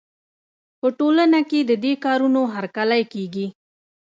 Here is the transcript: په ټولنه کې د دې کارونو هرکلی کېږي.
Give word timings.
په 0.79 0.87
ټولنه 0.99 1.39
کې 1.49 1.59
د 1.69 1.71
دې 1.83 1.93
کارونو 2.05 2.41
هرکلی 2.53 3.03
کېږي. 3.13 3.47